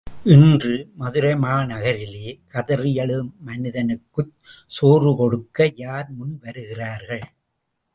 [0.25, 0.91] இன்று,
[0.99, 4.33] மதுரைமா நகரிலே கதறியழும் மனிதனுக்குச்
[4.67, 7.25] சோறு கொடுக்க யார் முன் வருகிறார்கள்?